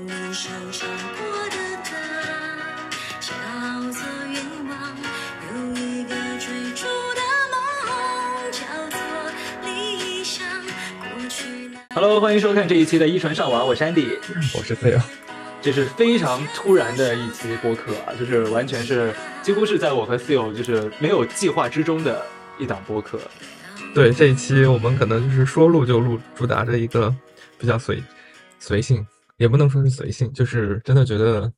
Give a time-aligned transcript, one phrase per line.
[0.00, 1.92] 你手上过的单，
[3.18, 3.32] 叫
[3.90, 4.00] 做
[4.32, 4.96] 愿望。
[5.50, 6.86] 有一个追逐
[7.16, 8.98] 的梦，叫做
[9.64, 10.46] 理想。
[11.00, 14.16] 过去那 Hello，欢迎收看这一期的一传上网，我是 Andy。
[14.56, 15.00] 我是 Phil，
[15.60, 19.12] 这是非常突然的一期播客啊，就是完全是
[19.42, 22.24] 几乎是在我和 Phil 就是没有计划之中的
[22.56, 23.18] 一档播客。
[23.96, 27.12] 对这一期我们可能就是说录就录，主打着一个
[27.58, 28.00] 比较随
[28.60, 29.04] 随性，
[29.38, 31.50] 也不能说是随性，就是真的觉得，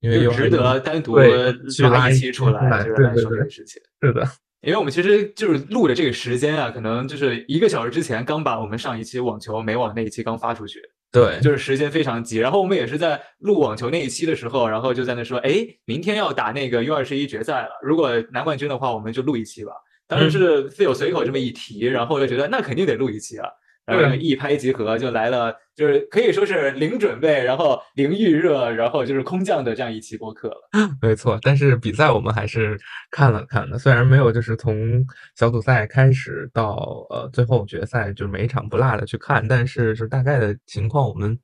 [0.00, 3.82] 因为有值得单独对去拉拉一一期出来，就是来说这个事情。
[4.00, 4.26] 是的，
[4.60, 12.38] 因为我们其实就是录的这个时间啊，可能就是一个小时之前刚把我们上一期网球美网那一期刚发出去，对，就是时间非常急。
[12.38, 19.72] 然后我们也是在录网球那一期的时候，然后就在那说，哎，明天要打那个 U 二十一决赛了，如果拿冠军的话，我们就录一期吧。
[20.08, 23.48] 当时是 Phil 随口这么一提，然后我就觉得那肯定得录一期啊。
[23.84, 30.70] 然后对一拍即合，就来了，就是可以说是零准备，然后零预热，然后就是空降的这样一期播客了。
[31.02, 31.38] 没错。
[31.42, 32.78] 但是比赛我们还是
[33.10, 35.04] 看了看的，虽然没有就是从
[35.36, 41.38] 小组赛开始到呃最后决赛，就是每一场不落的去看，但是就是大概的情况我们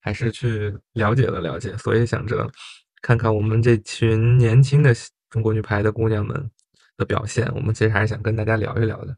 [0.00, 2.50] 还是去了解了了解，所以想着
[3.00, 4.92] 看看我们这群年轻的
[5.30, 6.50] 中国女排的姑娘们
[6.96, 9.16] 的表现，我们其实还是想跟大家聊一聊的。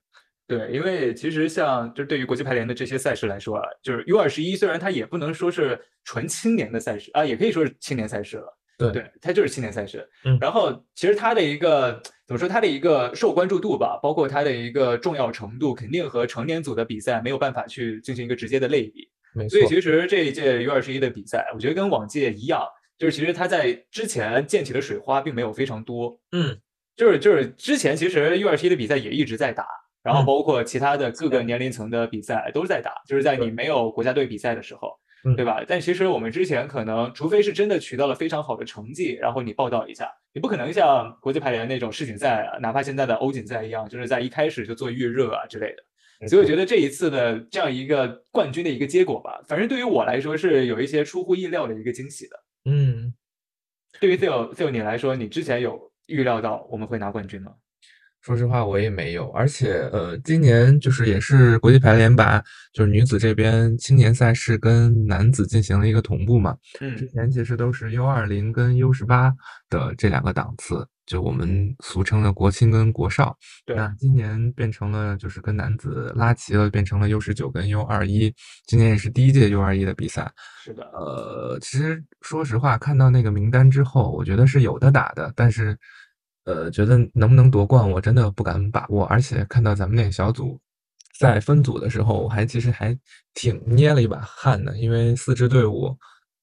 [0.59, 8.57] 对，因为其实像就是对于国际排联的这些赛事来说啊，就是 U 二十一，虽然它也不能说是纯青年的赛事啊，也可以说是青年赛事了。
[8.77, 10.09] 对对，它就是青年赛事。
[10.25, 19.11] 嗯然后其实它的一个怎么说，它的一个受关注度吧，包括它的一个重要程度，肯定和成年组的比赛没有办法去进行一个直接的类比。
[19.35, 22.65] 没错所以，其实这一届 U 二十一的比赛，我觉得跟往届一样，
[22.99, 26.19] 就是其实它在之前溅起的水花并没有非常多。
[26.33, 26.59] 嗯，
[26.97, 29.67] 就是就是之前其实 U 二十一的比赛也一直在打，
[30.03, 34.93] 然后嗯包括其他的各个年龄层的比赛都是在打，就是在你没有国家队比赛的时候，
[35.25, 35.63] 嗯对吧？
[35.67, 46.29] 但其实我们之前可能，除非是真的取到了非常好的成绩，然后你报道一下，你不可能像国际排联那种世锦赛啊，哪怕现在的欧锦赛一样，就是在一开始就做预热啊之类的。
[46.29, 52.37] 所以我觉得这一次的这样一个冠军的一个结果吧，反正对于我来说是有一些出乎意料的一个惊喜的。
[52.71, 53.15] 嗯。
[53.99, 57.53] 对于 Theo Theo 你来说，你之前有预料到我们会拿冠军吗？
[58.23, 62.39] 说实话，我也没有，而且呃，今年就是也是国际排联把
[62.73, 66.55] 就是女子这边青年赛事跟男子进行了一个同步嘛。
[66.79, 69.33] 之嗯前其实都是 U 二零跟 U 十八
[69.71, 73.35] 的这两个档次，就我们俗称的国青跟国少。
[73.65, 78.31] 对那今年变成了就是跟男子拉齐了，变成了 U 十九跟 U 二一。
[78.67, 80.31] 今年也是第一届 U 二一的比赛。
[80.63, 85.77] 是的，呃，其实说实话，看到那个名单之后，我觉得是有的打的，但是，
[86.45, 89.05] 呃，觉得能不能夺冠，我真的不敢把握。
[89.07, 90.59] 而且看到咱们那个小组
[91.19, 92.97] 在分组的时候，我还其实还
[93.35, 95.97] 挺捏了一把汗的，因为四支队伍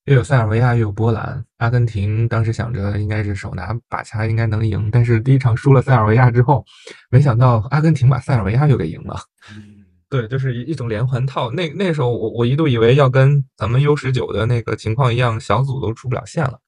[0.06, 6.64] 又有塞尔维亚，又有波兰，阿根廷当时想着应该是手拿把掐，应该能赢，但是第一场输了塞尔维亚之后，
[7.10, 9.20] 没想到阿根廷把塞尔维亚又给赢了。
[9.52, 9.74] 嗯。
[10.10, 11.52] 对，就是一一种连环套。
[11.52, 16.62] 那那时候我我一度以为要跟咱们 U 十九的那个情况一样，小组都出不了线了。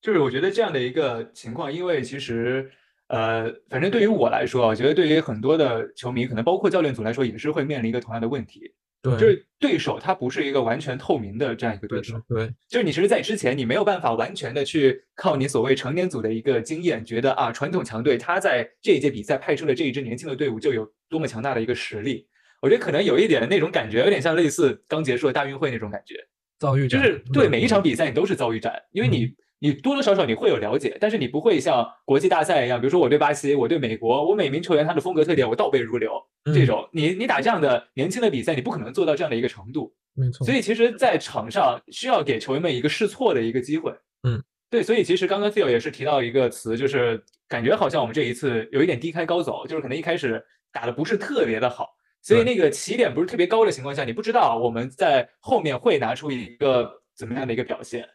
[0.00, 2.70] 就是我觉得这样的一个情况，因为其实，
[3.08, 8.72] 呃，反正对于我来说啊，我觉得对于很多的球迷，可能包括教练组来说，也是会面临一个同样的问题，
[9.02, 22.26] 对，就是对手他不是一个完全透明的这样一个对对手，对就是你其实，在之前你没有办法完全的去靠你所谓成年组的一个经验，觉得啊，传统强队他在这一届比赛派出了这一支年轻的队伍，就有多么强大的一个实力。
[22.62, 26.14] 我觉得可能有一点那种感觉，有点像类似刚结束的大运会那种感觉。
[26.58, 26.86] 就遭遇。
[26.86, 36.10] 战是对每一场比赛你都是遭遇战，因为你你多多少少你会有了解，但是你不会像国际大赛一样，比如说我对巴西，我对美国，我每名球员他的风格特点我倒背如流，
[36.46, 39.94] 这嗯种你你打这样的年轻的比赛，你不可能做到这样的一个程度。
[40.14, 43.92] 没错，所以其实，在场上需要给球员们一个试错的一个机会。
[44.26, 51.88] 嗯，对，所以其实刚刚 Phil 也是提到一个词，就是感觉好像我们这一次有一点低开高走，就是可能一开始打的不是特别的好，
[52.22, 58.08] 所以那个起点不是特别高的情况下，你不知道我们在后面会拿出一个怎么样的一个表现，嗯，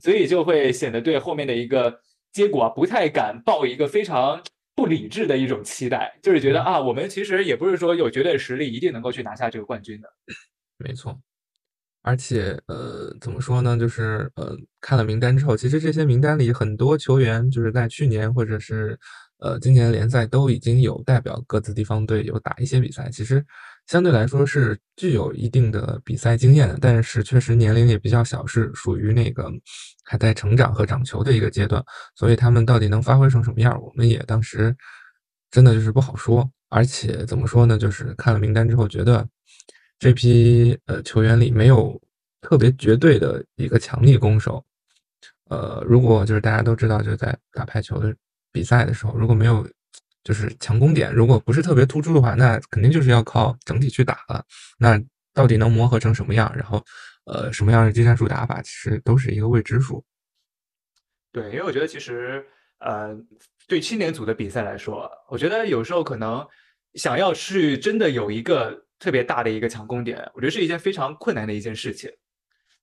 [0.00, 2.00] 所以就会显得对后面的一个
[2.32, 4.42] 结果啊不太敢抱一个非常
[4.74, 10.08] 不理智的一种期待，就是觉得嗯啊，我们其实也不是说有绝对实力一定能够去拿下这个冠军的。
[10.78, 11.18] 没错。
[12.04, 13.78] 而且，呃，怎么说呢？
[13.78, 18.98] 就是，呃，看了名单之后，其实这些名单里很多球员，就是在去年或者是，
[19.38, 23.46] 呃，今年联赛都已经有代表各自地方队有打一些比赛，其实
[23.86, 29.50] 相对来说是具有一定的比赛经验的，但是确实年龄也比较小，是属于那个
[30.04, 31.84] 还在成长和长球的一个阶段，
[32.14, 34.74] 所以他们到底能发挥成什么样，我们也当时
[35.50, 36.48] 真的就是不好说。
[36.70, 37.76] 而且怎么说呢？
[37.76, 39.28] 就是看了名单之后，觉得
[39.98, 42.00] 这批呃球员里没有
[42.40, 44.64] 特别绝对的一个强力攻手。
[45.50, 48.14] 呃，如果就是大家都知道，就在打排球的
[48.50, 49.68] 比赛的时候，如果没有
[50.24, 54.44] 就是强攻点，如果不是特别突出的话，那肯定就是要靠整体去打了。
[54.78, 55.00] 那
[55.34, 56.84] 到底能磨合成什么样，然后
[57.24, 60.04] 呃什么样的技战术打法，其实都是一个未知数。
[61.32, 62.44] 对，因为我觉得其实
[62.78, 63.16] 呃，
[63.66, 66.46] 对青年组的比赛来说，我觉得有时候可能
[66.94, 72.10] 想要去真的有一个特别大的一个强攻点，我觉得是一件非常困难的一件事情。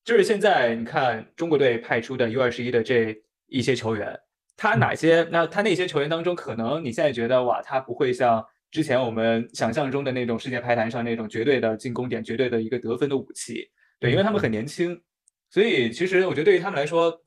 [0.04, 3.16] 就是现在你看中国队派出的 U 二十一的这
[3.48, 4.20] 一些球员，
[4.60, 5.26] 他哪些？
[5.32, 13.66] 那他那些球员当中，可能你现在觉得哇，他不会像之前我们想象中的那种世界排坛上那种绝对的进攻点、绝对的一个得分的武器。
[14.00, 15.02] 对，因为他们很年轻，
[15.50, 17.18] 所以其实我觉得对于他们来说，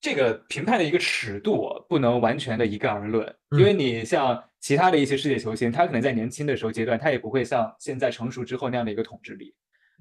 [0.00, 3.32] 这个评判的一个尺度不能完全的一概而论。
[3.52, 9.54] 因为你像其他的一些世界球星，他可能在年轻的时候阶段，他也不会像现在成熟之后那样的一个统治力。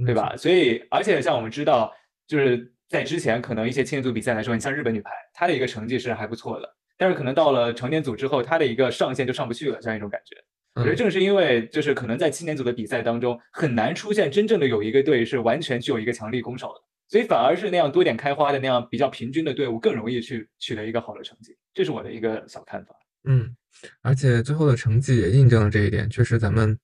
[0.06, 0.36] 对吧？
[0.36, 1.90] 所以，而且像我们知道，
[2.28, 10.36] 就是在之前可能一些青年组比赛来说，你像日本女排，她的一个成绩是还不错的，但是可能到了成年组之后，她的一个上限就上不去了，这样一种感觉。
[10.76, 22.94] 我觉得正是因为就是可能在青年组的比赛当中，很难出现真正的有一个队是完全具有一个强力攻守的，所以反而是那样多点开花的那样比较平均的队伍更容易去取得一个好的成绩，这是我的一个小看法。
[23.28, 23.56] 嗯，
[24.02, 26.78] 而且最后的成绩也印证了这一点，确实咱们。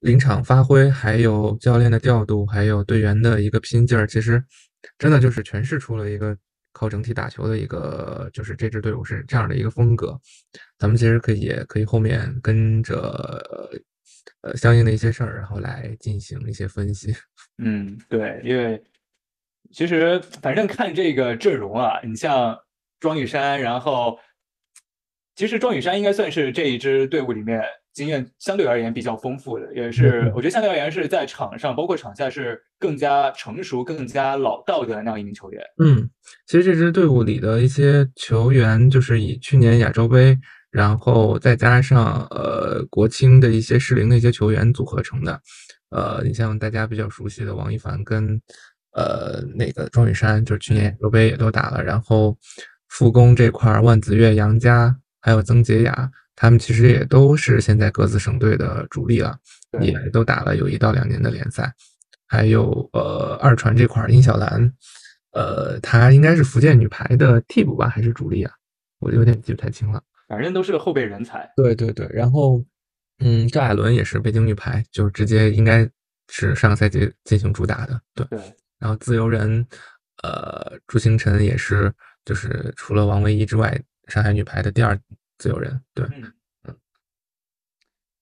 [0.00, 4.42] 临场发挥，还有教练的调度，还有队员的一个拼劲儿，其实
[4.98, 6.36] 真的就是诠释出了一个
[6.72, 10.18] 靠整体打球的一个，就是这支队伍是这样的一个风格。
[10.78, 13.76] 咱们其实可以也可以后面跟着
[14.42, 17.14] 呃相应的一些事儿，然后来进行一些分析。
[17.62, 18.82] 嗯，对，因为
[19.70, 22.58] 其实反正看这个阵容啊，你像
[23.00, 24.18] 庄宇珊，然后
[25.34, 27.62] 其实庄宇珊应该算是这一支队伍里面。
[27.92, 35.62] 经验相对而言比较丰富的，也是我觉得相对而言是在场上，包括场下是更加成熟、更加老道的那样一名球员。
[35.78, 36.08] 嗯，
[36.46, 40.38] 其实这支队伍里的一些球员，就是以去年亚洲杯，
[40.70, 45.40] 然后再加上呃国青的一些适龄的一些球员组合成的。
[45.90, 48.40] 呃，你像大家比较熟悉的王一凡跟
[48.92, 51.84] 呃那个庄宇珊，就是去年亚洲杯也都打了。
[51.84, 52.38] 然后
[52.88, 56.10] 副攻这块，万子月、杨佳还有曾洁雅。
[56.42, 59.38] 他们其实也都是现在各自省队的主力了，
[59.80, 61.72] 也都打了有一到两年的联赛。
[62.26, 64.74] 还有呃二传这块，殷小兰，
[65.34, 68.52] 呃，她应该是福建女排的替补吧，还是主力啊？
[68.98, 70.02] 我有点记不太清了。
[70.26, 71.48] 反正都是个后备人才。
[71.54, 72.60] 对对对，然后
[73.20, 75.88] 嗯，赵亚伦也是北京女排，就是直接应该
[76.28, 78.00] 是上个赛季进行主打的。
[78.16, 78.40] 对对。
[78.80, 79.64] 然后自由人，
[80.24, 81.92] 呃，朱星辰也是，
[82.24, 84.98] 就是除了王唯一之外，上海女排的第二。
[85.42, 86.32] 自由人对，嗯
[86.68, 86.76] 嗯，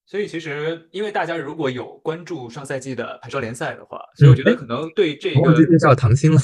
[0.07, 6.41] 所以其实因为大家如果有关注上赛季的排超联赛的话，所以我觉得可能对这个介绍唐鑫了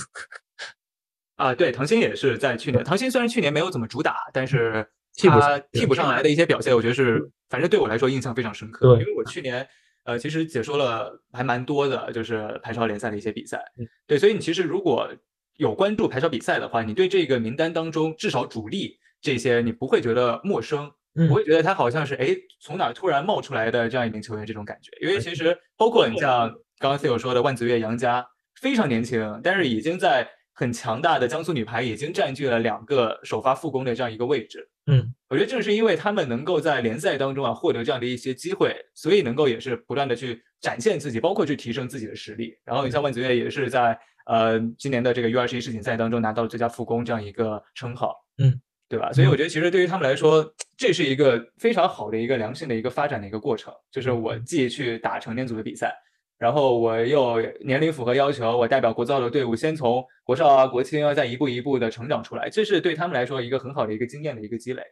[1.36, 4.86] 啊，对，唐鑫也是在去年，唐鑫虽然去年没有怎么主打，但是
[5.16, 8.98] 他替补上来的一些表现，我觉得是反正对我来说印象非常深刻。
[9.00, 9.66] 因为我去年
[10.04, 13.64] 呃其实解说了还蛮多的，就是排超联赛的一些比赛，
[14.06, 15.10] 对，所以你其实如果
[15.54, 18.98] 有关注排超比赛的话，你对这个名单当中至少主力。
[19.26, 20.88] 这些你不会觉得陌生，
[21.26, 22.28] 不会觉得他好像是哎
[22.60, 28.24] 从哪突然冒出来的这样一名球员这种感觉，因为其实包括你像刚刚 C 友说的万子月、杨佳
[28.60, 34.68] 非常年轻，但是已经在很强大的江苏女排已经占据了两个首发副攻的这样一个位置。
[34.86, 42.56] 嗯，我觉得正是因为他们能够在联赛当中啊获得这样的一些机会，所以能够也是不断的去展现自己，包括去提升自己的实力。
[42.64, 48.14] 然后你像万子月也是在呃今年的这个 U 二十一世锦赛当中拿到了最佳副攻这样一个称号。
[48.38, 48.60] 嗯。
[48.88, 49.12] 对吧？
[49.12, 53.72] 所以我觉得其实对于他们来说，这是一个非常好的一个良性的一个发展的一个过程。
[53.90, 55.92] 就是我既去打成年组的比赛，
[56.38, 64.82] 然后我又年龄符合要求，我代表国造的队伍先从国少啊、国青啊，再一步一步的成长出来，这是对他们来说一个很好的一个经验的一个积累。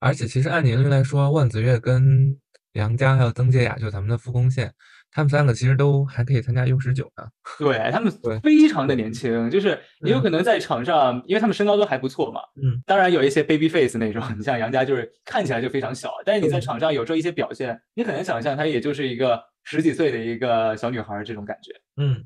[0.00, 2.38] 而且其实按年龄来说，万子月跟
[2.72, 4.72] 梁佳还有曾洁雅，就咱们的副攻线。
[5.12, 7.24] 他们三个其实都还可以参加 U 十九呢。
[7.58, 8.12] 对他们
[8.42, 12.40] 非常的年轻，就是也有可能在场上，因为他们身高都还不错嘛。
[12.62, 21.72] 嗯，当然有一些 baby face 那种，你像杨佳就是看起来就非常小，但是你在场上有时候一些表现，你很难想象她也就是一个十几岁的一个小女孩这种感觉。
[21.96, 22.24] 嗯，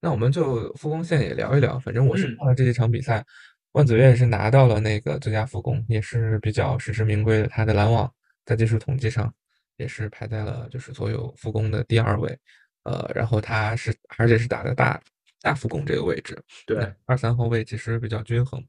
[0.00, 3.24] 那我们就复工线也聊一聊，反正我是看了这几场比赛，
[3.72, 8.10] 万子月是拿到了那个最佳副攻，也是比较实至名归的，他的拦网
[8.44, 9.32] 在技术统计上。
[9.76, 12.38] 也是排在了就是所有副攻的第二位，
[12.84, 15.00] 呃，然后他是而且是打的大
[15.40, 18.64] 大副攻这个位置，对，二三后卫其实比较均衡。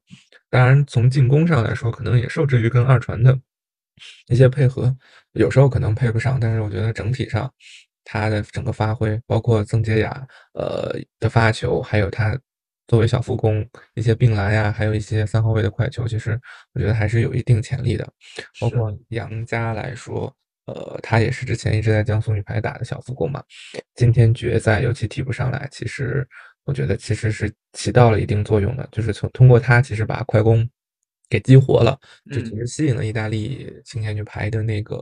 [0.50, 3.40] 当然从进攻上来说，可能也受制于跟二传的
[4.28, 4.96] 一些配合，
[5.34, 7.52] 有时候可能配不上，但是我觉得整体上，
[8.04, 12.38] 他的整个发挥，包括曾洁雅呃的发球，还有他
[12.88, 16.40] 作为小副攻一些并篮呀，还有一些三后卫的快球，其实
[16.74, 18.08] 我觉得还是有一定潜力的。
[18.60, 23.44] 包括杨佳来说，呃，他也是之前一直在江苏女排打的小副攻嘛，
[23.96, 26.28] 今天决赛尤其提不上来，其实
[26.64, 30.68] 我觉得其实是起到了一定作用的，就是从通过他其实把快攻
[31.30, 32.00] 给激活了，
[32.32, 34.98] 就其嗯实吸引了意大利青年女排的那个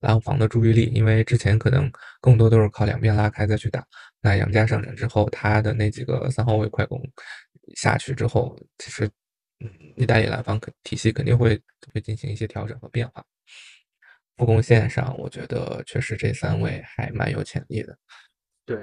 [0.00, 3.84] 拦防的注意力，因为之前可能更多都是靠两边拉开再去打，
[4.22, 6.98] 那杨佳上场之后，他的那几个三号位快攻
[7.74, 9.06] 下去之后，其实
[9.60, 11.60] 嗯，意大利拦防肯体系肯定会
[11.92, 13.22] 会进行一些调整和变化。
[14.36, 17.96] 副攻线上，我觉得确实这三位还蛮有潜力的。
[18.64, 18.76] 对，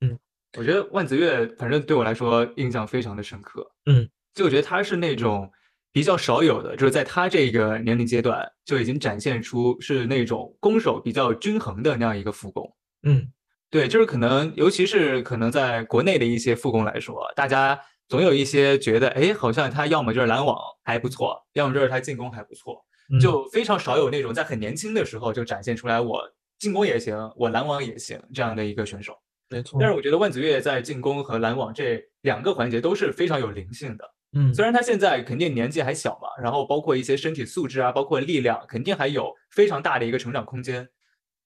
[0.00, 0.18] 嗯，
[0.58, 3.70] 我觉得万子越反正对我来说印象非常的深刻。
[3.86, 5.50] 嗯，就我觉得他是那种
[5.92, 12.76] 比较少有的，就是在他这个年龄阶段就已经展现出是那种攻守比较均衡的那样一个复攻。
[13.04, 13.30] 嗯，
[13.70, 22.84] 对，就是可能尤其是可能在国内的一些复攻来说，大家总有一些觉得，哎，好像他要么就是拦网还不错，要么就是他进攻还不错。
[23.10, 26.22] 嗯就非常少有那种在很年轻的时候就展现出来我
[26.58, 29.14] 进攻也行，我拦网也行这样的一个选手。
[29.48, 29.78] 没错。
[29.80, 34.04] 但是我觉得万子悦在进攻和拦网这两个环节都是非常有灵性的。
[34.32, 40.86] 嗯，虽然他现在肯定年纪还小嘛，然后包括一些身体素质啊，包括力量，肯定还有非常大的一个成长空间，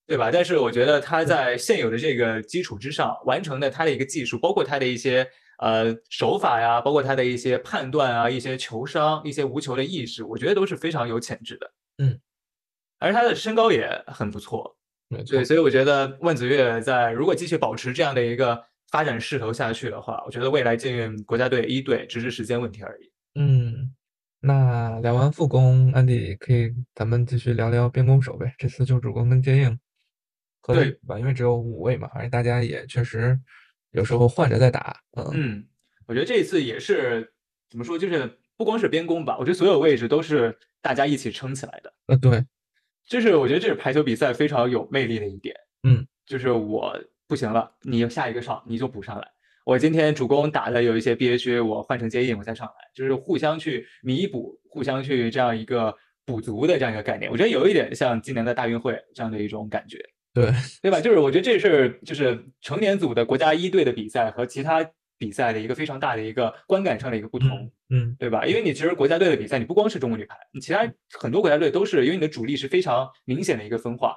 [0.07, 0.31] 对吧？
[0.33, 5.29] 但是我觉得他在现有的这个基础之上，完成的他的一个技术，包括他的一些
[5.61, 11.73] 呃手法呀，包括他的一些判断啊，一些球商，一些无球的意识，我觉得都是非常有潜质的。
[11.99, 12.19] 嗯，
[12.99, 14.77] 而他的身高也很不错，
[15.27, 15.45] 对，。
[15.45, 23.13] 所以我觉得万子悦在如果继续保持这样的一个发展势头下去的话，我觉得未来进国家队一队只是时间问题而已。
[23.35, 23.95] 嗯，
[24.41, 28.55] 那聊完副攻，安迪可以咱们继续聊聊边攻手呗。
[28.57, 29.79] 这次就主攻跟接应
[30.63, 33.39] 对起吧，因为只有五位嘛，而且大家也确实
[33.93, 34.97] 有时候换着在打。
[35.17, 35.67] 嗯嗯，
[36.07, 37.33] 我觉得这一次也是
[37.69, 41.93] 怎么说，就是不光是边攻吧，我觉得所有位置都是大家一起撑起来的。
[42.07, 42.45] 呃，对，
[43.07, 45.55] 就是我觉得这是排球比赛非常有魅力的一点。
[45.83, 49.27] 嗯，就是我不行了，你下一个上你就补上来。
[49.65, 55.95] 我今天主攻打的有一些憋屈，我换成接应我再上来，就是互相去弥补，互相去这样一个
[56.25, 57.31] 补足的这样一个概念。
[57.31, 59.99] 我觉得有一点像今年的大运会这样的一种感觉。
[60.33, 60.51] 对，
[60.83, 61.01] 对吧？
[61.01, 68.47] 就是我觉得这是就是成年组的国家一队的比赛和其他比赛的一个非常大的一个观感上的一个不同，嗯对吧？
[68.47, 74.17] 因为你其实国家队的比赛，你不光是中国女排，你其他很多国家队都是因为你的主力是非常明显的一个分化，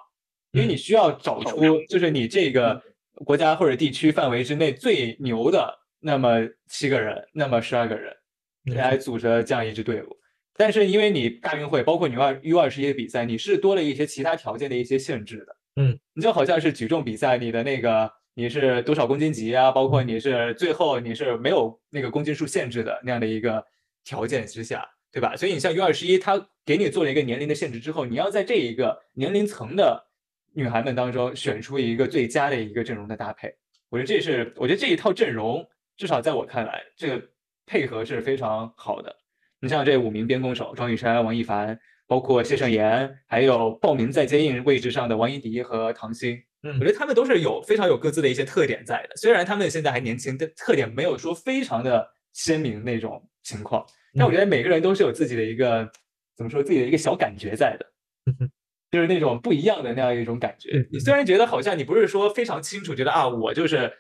[0.52, 2.82] 因为你需要找出就是你这个
[3.26, 8.16] 国家或者地区范围之内最牛的那么七个人，那么十二个人
[8.64, 10.16] 没来组成这样一支队伍。
[10.56, 15.58] 但是因为你大运会包括女二 U 二十一的比赛，你是多了一些其他条件的一些限制的。
[15.76, 23.64] 嗯，你就好像是举重比赛，你的那个你是多少公斤级啊，包括你是最后你是没有那个公斤数限制的那样的一个
[24.04, 25.36] 条件之下，对吧？
[25.36, 30.08] 所以你像 U 二十一，它给你做了一个年龄的限制之后，你要在这一个年龄层的
[30.54, 33.54] 女孩们当中选出一个最佳的一个阵容的搭配。
[33.90, 37.28] 我觉得这是，我觉得这一套阵容，至少在我看来，这个
[37.66, 39.16] 配合是非常好的。
[39.60, 49.16] 你像这五名边攻手，庄雨珊、王一凡，包括谢胜妍，还有报名在接应位置上的王一迪和唐鑫，嗯我觉得他们都是有非常有各自的一些特点在的。
[49.16, 53.86] 虽然他们现在还年轻，但特点没有说非常的鲜明那种情况，
[54.18, 55.90] 但我觉得每个人都是有自己的一个
[56.36, 57.86] 怎么说自己的一个小感觉在的。
[58.92, 60.88] 就是那种不一样的那样一种感觉嗯。
[60.92, 63.92] 你虽然觉得好像你不是说非常清楚，觉得啊，我就是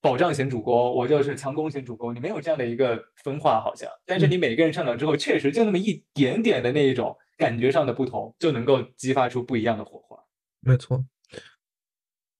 [0.00, 3.90] 保障型主攻，我就是强攻型主攻，你没有这样的一个分化，好像。
[4.06, 10.18] 但是你每个人上场之后，确实就那么一点点的那一种感觉上的不同，就能够激发出不一样的火花。
[10.60, 11.04] 没错。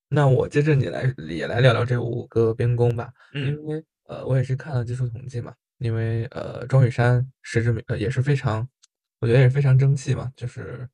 [0.08, 8.68] 那我接着你来也来聊聊这五个边攻吧，嗯因为呃我也是看了技术统计嘛，因为呃庄雨山实至名呃也是非常，
[9.20, 10.88] 我觉得也是非常争气嘛，就是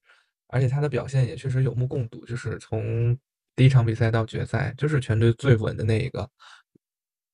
[0.48, 3.16] 而且他的表现也确实有目共睹，就是从
[3.54, 6.28] 第一场比赛到决赛，就是全队最稳的那一个，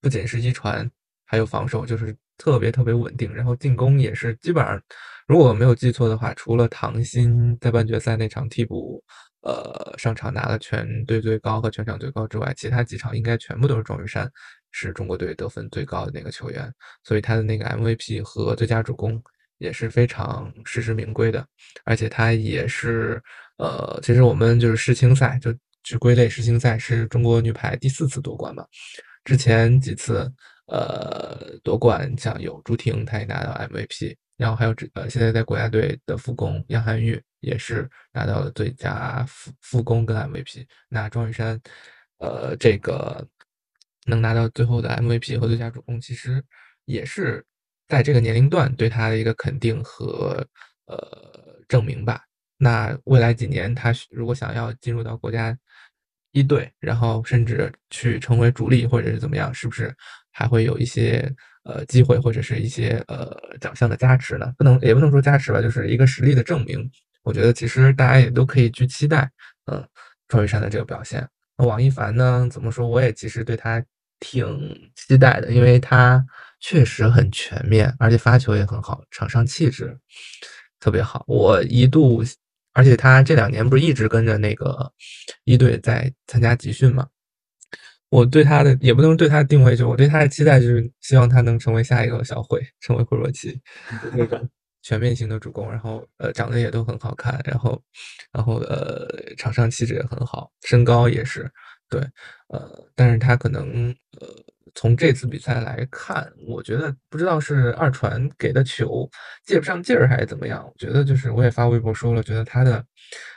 [0.00, 0.90] 不仅是一传，
[1.26, 4.82] 还有防守，就是特别特别稳定，然后进攻也是基本上，
[5.28, 9.00] 如果没有记错的话，除了唐鑫在半决赛那场替补。
[9.42, 14.28] 呃，上场拿了全队最高和全场最高之外，其他几场应该全部都是庄雨珊
[14.72, 16.70] 是中国队得分最高的那个球员，
[17.04, 19.22] 所以他的那个 MVP 和最佳主攻
[19.58, 21.46] 也是非常实至名归的，
[21.84, 23.22] 而且他也是
[23.58, 25.54] 呃，其实我们就是世青赛就
[25.84, 28.66] 去归类世青赛是中国女排第四次夺冠嘛，
[29.24, 30.30] 之前几次
[30.66, 37.22] 呃夺冠像有朱婷，她也拿到 MVP，然后还有这呃现在在国家队的副攻杨涵玉。
[37.40, 40.66] 也是拿到了最佳副副攻跟 MVP。
[40.88, 41.56] 那庄雨珊，
[42.18, 43.24] 呃，这个
[44.06, 46.42] 能拿到最后的 MVP 和最佳主攻，其实
[46.84, 47.46] 也是
[47.86, 50.44] 在这个年龄段对他的一个肯定和
[50.86, 52.20] 呃证明吧。
[52.56, 55.56] 那未来几年他如果想要进入到国家
[56.32, 59.94] 一队，然后甚至去成为主力或者是怎么样，是不是
[60.32, 61.32] 还会有一些
[61.68, 64.52] 呃机会或者是一些呃奖项的加持呢？
[64.56, 66.90] 不能也不能说加持吧，就是一个实力的证明。
[67.22, 69.30] 我觉得其实大家也都可以去期待，
[69.70, 69.86] 嗯，
[70.28, 71.28] 赵雨山的这个表现。
[71.58, 72.48] 那王一凡呢？
[72.50, 72.88] 怎么说？
[72.88, 73.84] 我也其实对他
[74.18, 74.46] 挺
[74.94, 76.24] 期待的，因为他
[76.60, 79.94] 确实很全面，而且发球也很好，场上气质
[80.80, 81.24] 特别好。
[81.26, 82.24] 我一度，
[82.72, 84.90] 而且他这两年不是一直跟着那个
[85.44, 87.06] 一队在参加集训嘛？
[88.10, 93.60] 我对他的也不能对他的定位，就我对他的期待就是希望他能成为下一个小慧，成为惠若琪
[94.14, 94.48] 那种。
[94.80, 97.82] 全面性的主攻，然后呃长得也都很好看，然后
[98.32, 101.50] 然后呃场上气质也很好，身高也是
[101.90, 102.00] 对，
[102.46, 104.28] 呃但是他可能呃
[104.74, 109.06] 从这次比赛来看，我觉得不知道是二传给的球
[109.44, 112.82] 借不上劲儿还是怎么样，我觉得就是我也发微博说了，觉得他的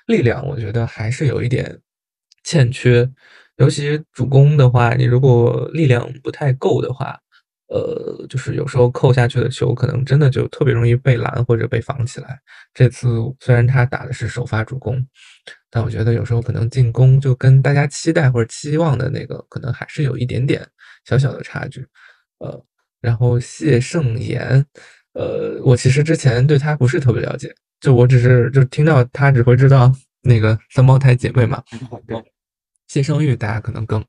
[0.05, 1.77] 力量我觉得还是有一点
[2.43, 3.09] 欠缺，
[3.61, 7.17] 尤其主攻的话，你如果力量不太够的话。
[7.73, 12.37] 呃，就是有时候扣下去的球，可能真的就特别容易被拦或者被防起来。
[12.73, 13.07] 这次
[13.39, 15.01] 虽然他打的是首发主攻，
[15.69, 20.67] 但我觉得有时候可能进攻就跟大家期待或者期望的那个，可能还是有一点点
[21.05, 21.87] 小小的差距。
[22.39, 22.61] 呃，
[22.99, 24.65] 然后谢胜言，
[25.13, 29.89] 呃，我其实之前对他不是特别了解，就我只是就听到他只会知道
[30.23, 31.63] 那个三胞胎姐妹嘛。
[32.91, 34.03] 谢胜玉大家可能更。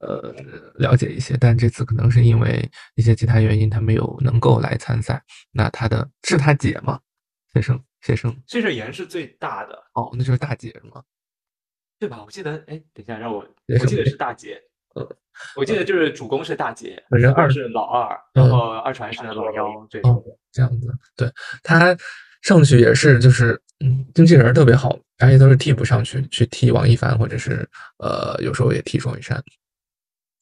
[0.00, 0.34] 呃，
[0.76, 5.22] 了解一些，但这次可能是因为一些其他原因，他没有能够来参赛。
[5.52, 6.98] 那他的是他姐吗？
[7.52, 11.02] 谢生，谢生，谢胜言是最大的哦，那就是大姐是吗？
[11.98, 12.22] 对吧？
[12.24, 13.46] 我记得，哎，等一下，让我，
[13.78, 14.58] 我记得是大姐。
[14.94, 15.06] 呃，
[15.54, 20.88] 我记得就是主攻是大姐，反正二是老二，然后二传是老幺，这种这样子。
[21.14, 21.30] 对
[21.62, 21.94] 他
[22.42, 29.42] 上去也是，就是嗯，经纪人特别好，而且都是替补上去去替王一凡，或者是呃，有时候也替庄雨山。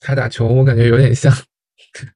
[0.01, 1.33] 他打球，我感觉有点像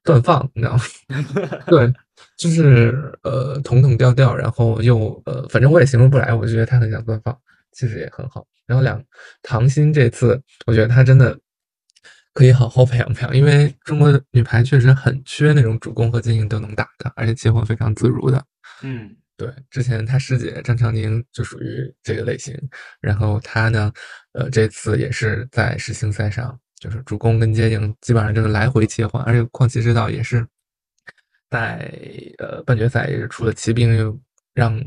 [0.03, 0.83] 断放，你知道吗？
[1.67, 1.91] 对，
[2.37, 7.37] 就是呃，统统调调，然后又呃，反正我也形容不来，我就觉得他很像断放，
[7.73, 8.45] 其实也很好。
[8.65, 9.03] 然后两
[9.41, 11.37] 唐鑫这次，我觉得他真的
[12.33, 18.41] 可以好好培养培养，因为中国女排确实很缺那种主攻和精英都能打的，而且切换非常自如的。
[18.81, 19.13] 嗯，
[19.45, 22.57] 对，之前他师姐张常宁就属于这个类型，
[23.01, 23.91] 然后他呢，
[24.33, 26.57] 呃，这次也是在世青赛上。
[26.79, 30.45] 就是主攻跟接应基本上就是来回切换，而且旷奇指导也是
[31.49, 31.89] 在
[32.39, 34.19] 呃半决赛也是出了奇兵，又
[34.53, 34.77] 让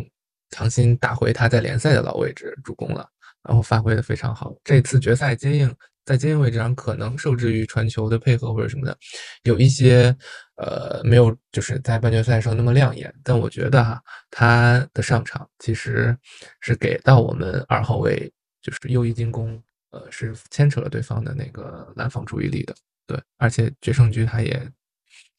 [0.51, 3.09] 唐鑫打回他在联赛的老位置主攻了，
[3.45, 4.55] 然后发挥的非常好。
[4.62, 5.75] 这次决赛接应
[6.07, 8.97] 在接应位置上可能受制于传球的配合或者什么的，
[9.42, 10.16] 有一些
[10.55, 16.16] 呃没有就是在半决赛时候那么亮眼，但我觉得哈他的上场其实
[16.61, 19.62] 是给到我们二号位就是右翼进攻。
[19.90, 22.75] 呃，是牵扯了对方的那个拦防注意力的，
[23.07, 24.61] 对，而且决胜局他也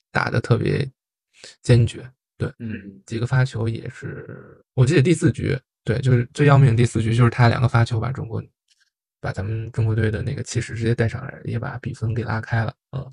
[0.10, 0.90] 打的特别
[1.62, 2.74] 坚决，对，嗯，
[3.06, 8.42] 几个发球也是，我记得第四局，对，就是最要命的第四局，就是他两个发球把中国
[9.20, 13.12] 把咱们中国队的那个气势直接带上来，也把比分给拉开了，嗯，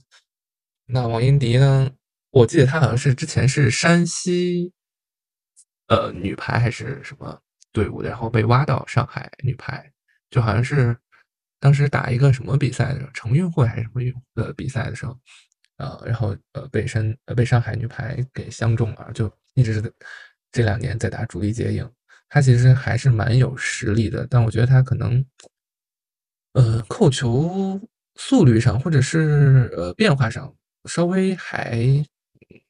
[0.86, 1.90] 那王英迪呢？
[2.30, 4.72] 我记得他好像是之前是山西
[5.88, 7.40] 呃女排还是什么
[7.72, 9.92] 队伍的，然后被挖到上海女排，
[10.30, 10.96] 就好像是。
[11.60, 15.18] 当时打一个什么比赛的时候，成运会还是什么运的比赛的时候，
[15.78, 19.94] 呃，然后呃被山呃被上海女排给相中了，就一直是
[20.52, 21.90] 这两年在打主力接应。
[22.28, 25.24] 他其实还是蛮有实力的，但我觉得他可能
[26.54, 27.80] 呃扣球
[28.16, 30.52] 速率上或者是呃变化上
[30.86, 31.78] 稍微还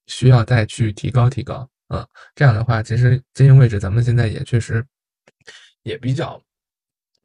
[0.07, 1.67] 需要再去提高提高。
[1.89, 4.85] 嗯，这样的话，其实接应位置咱们现在也确实
[5.85, 6.43] 也比较。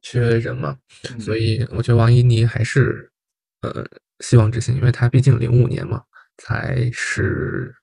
[0.02, 0.80] 缺人嘛，
[1.20, 3.12] 所以我觉得王一妮还是
[3.60, 3.86] 呃
[4.22, 6.02] 希望之星，因为他毕竟零五年嘛，
[6.38, 7.76] 才十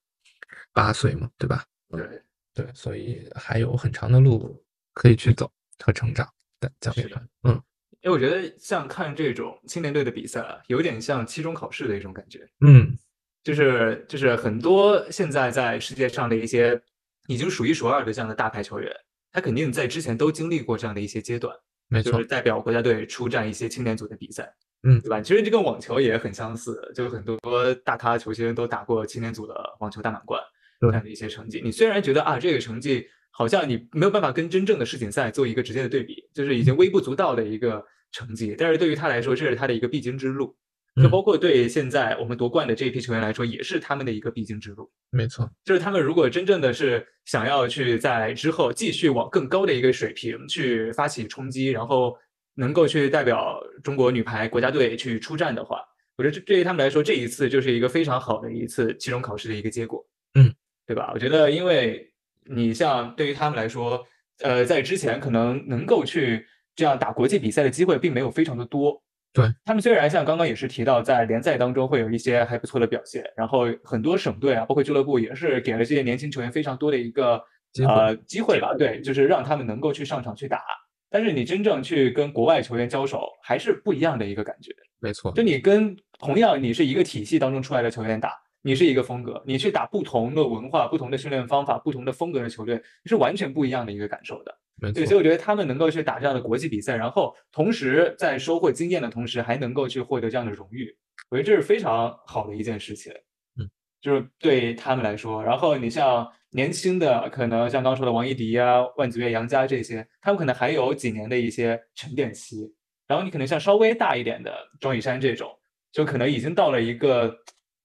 [0.72, 1.62] 八岁嘛，对吧？
[1.90, 2.22] 对
[2.54, 5.52] 对，所以还有很长的路可以去走
[5.84, 6.26] 和成长
[6.58, 7.28] 的教练团。
[7.42, 7.62] 嗯，
[8.02, 12.48] 因为我觉得像看这种青年队的比赛，有点像期中考试的一种感觉。
[12.60, 12.96] 嗯，
[13.42, 16.80] 就是就是很多现在在世界上的一些
[17.26, 18.92] 已经数一数二的这样的大牌球员，
[19.32, 21.54] 他肯定在之前都经历过这样的一些阶段。
[21.88, 25.20] 没错，就是代表国家队出战一些青年组的比赛，嗯，对吧？
[25.20, 27.38] 其实这跟网球也很相似，就很多
[27.84, 30.42] 大咖球星都打过青年组的网球大满贯
[30.80, 31.60] 这样的一些成绩。
[31.62, 33.06] 你虽然觉得啊，这个成绩
[33.36, 40.56] 好像你没有办法跟真正的世锦赛做一个直接的对比，就是已经微不足道的一个成绩，但是对于他来说，这是他的一个必经之路。
[40.96, 44.90] 就嗯包括对现在我们夺冠的这一批球员来说，也是他们的一个必经之路。
[45.10, 52.16] 没错，就是他们如果真正的是想要去在之后继续往更高的一个水平去发起冲击，然后
[52.54, 55.82] 能够去代表中国女排国家队去出战的话，
[56.16, 60.02] 我觉得这对于他们来说，这一次就是一个非常好的一次期中考试的一个结果，
[60.34, 60.50] 嗯，
[60.86, 61.10] 对吧？
[61.12, 62.10] 我觉得，因为
[62.48, 64.04] 你像对于他们来说，
[64.42, 77.42] 呃，在之前可能能够去这样打国际比赛的机会并没有非常的多，对他们虽然像刚刚也是提到，在联赛当中会有一些还不错的表现，然后很多省队啊，包括俱乐部也是给了这些年轻球员非常多的一个
[77.86, 80.62] 呃机会吧，对，就是让他们能够去上场去打。
[81.08, 84.72] 但是你真正去跟国外球员交手，还是不一样的一个感觉。
[84.98, 88.32] 没错就，你跟同样你是一个体系当中出来的球员打，
[88.66, 94.52] 你是一个风格，你去打不同的文化、不同的训练方法、不同的风格的球队，是完全不一样的一个感受的。
[94.92, 100.92] 对，所以，我觉得他们能够去打这样的国际比赛，然后同时在收获经验的同时，还能够去获得这样的荣誉，
[101.30, 103.12] 我觉得这是非常好的一件事情。
[103.56, 112.74] 嗯，就是对他们来说，然后你像年轻的，可能像刚刚说的王一迪啊、万子悦、杨佳这些，他们可能还有几年的一些沉淀期。
[113.06, 115.48] 然后你可能像稍微大一点的庄宇珊这种，
[115.92, 117.32] 就可能已经到了一个，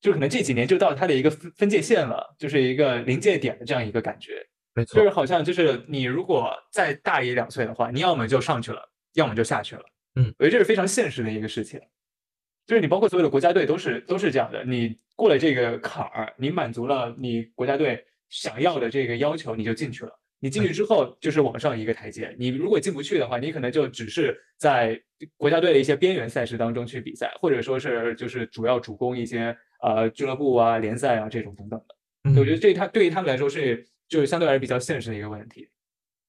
[0.02, 4.46] 就可能这几年就到他的一个分分界线了，就是一个临界点的这样一个感觉。
[4.74, 8.82] 没错就是，好像就是你如果再大一两岁的话，你要么就上去了，
[9.14, 9.84] 要么就下去了。
[10.16, 11.80] 嗯，我觉得这是非常现实的一个事情。
[12.66, 20.12] 就是你包括所有的国家队都是都是这样的，你过了这个坎儿，你满足了你国家队想要的这个要求，你就进去了。
[20.40, 25.00] 你进去之后就是往上一个台阶，你如果进不去的话，你可能就只是在
[25.38, 31.96] 国家队的一些边缘赛事当中去比赛，或者说是就是主要主攻一些呃俱乐部啊、联赛啊这种等等的。
[32.24, 35.68] 嗯我觉得这他对于他们来说是就是相对来说比较现实的一个问题。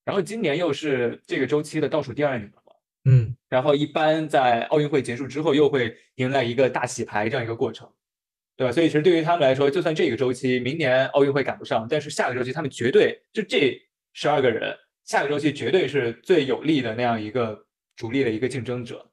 [0.05, 2.73] 然后今年又是这个周期的倒数第二年了嘛，
[3.05, 7.89] 嗯，然后一般在奥运会结束之后又会迎来一个大洗牌这样一个过程，
[8.57, 8.73] 对吧？
[8.73, 13.81] 所以其实对于他们来说，就算这个周期明年奥运会赶不上，但是下个周期他们绝对就这
[14.13, 19.09] 十二个人，下个周期绝对是最有力的那样一个主力的一个竞争者，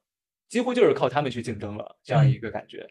[0.48, 2.88] 几乎就是靠他们去竞争了这样一个感觉。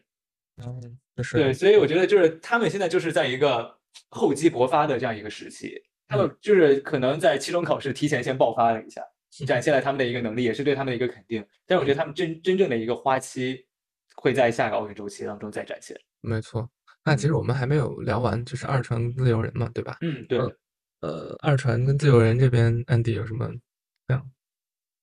[0.62, 3.76] 嗯，就是对，所以我觉得就是他们现在就是在一个
[4.08, 5.74] 厚积薄发的这样一个时期，
[6.08, 9.02] 他们就是可能在期中考试提前先爆发了一下，
[9.46, 11.44] 展现了他们的一个能力，也是对他们的一个肯定。
[11.66, 13.64] 但是我觉得他们真真正的一个花期
[14.16, 15.98] 会在下个奥运周期当中再展现。
[16.20, 16.68] 没错。
[17.04, 19.96] 那其实我们还没有聊完，就是二传跟自由人嘛，对吧？
[20.02, 20.56] 嗯，对，嗯
[21.00, 23.50] 呃，二传跟自由人这边，安迪有什么
[24.08, 24.30] 想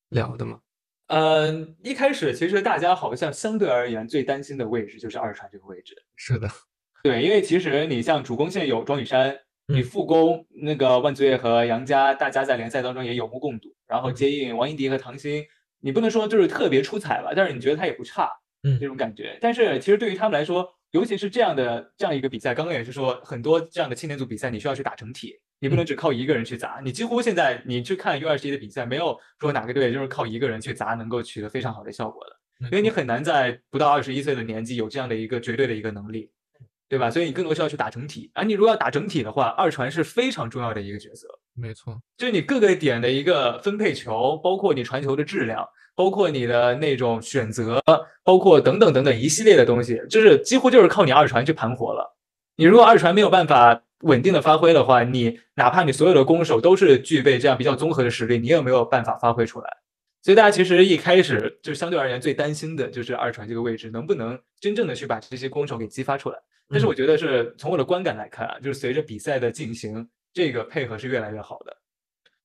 [0.09, 0.59] 聊的吗？
[1.07, 5.95] 呃，一开始其实大家好像相对而言最担心的位置就是二传这个位置。
[6.15, 6.49] 是的，
[7.03, 13.73] 对，因为其实你像主攻线有庄宇珊，你嗯副攻那个万子悦和杨佳，大家在联赛当中也有目共睹。
[13.87, 15.45] 然后嗯接应王艺迪和唐鑫，
[15.79, 18.29] 你不能说就是特别出彩吧，但是你觉得他也不差，
[18.63, 19.37] 嗯这种感觉。
[19.39, 26.79] 但是其实对于他们来说，尤其是这样的这样一个比赛，刚刚也是说很多这样的青年组比赛，你需要去打整体，你不能只靠一个人去砸。
[26.83, 32.37] 你几乎现在你去看 U 二十一的比赛，没有说哪个队就是靠一个人去砸能够取得非常好的效果的。
[32.65, 36.31] 因为你很难在不到二十一岁的年纪有这样的一个绝对的一个能力，
[36.89, 37.11] 对吧？
[37.11, 38.31] 所以你更多需要去打整体。
[38.33, 45.63] 而你如果要打整体的话，二传是非常重要的一个角色，没错，就是你各个点的一个分配球，包括你传球的质量，
[45.95, 47.79] 包括你的那种选择，
[48.23, 52.17] 包括等等等等一系列的东西，就是几乎就是靠你二传去盘活了。
[52.55, 59.77] 你如果二传没有办法稳定的发挥的话，你哪怕你所有的攻手都是具备这样比较综合的实力，你也没有办法发挥出来。
[60.21, 66.37] 所以大家其实一开始就相对而言最担心的就是二传这个位置能不能真正的去把这些攻手给激发出来。
[66.69, 71.77] 但是我觉得是从我的观感来看啊，就是随着比赛的进行，这个配合是越来越好的。